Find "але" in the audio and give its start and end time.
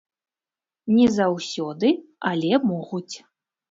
2.35-2.53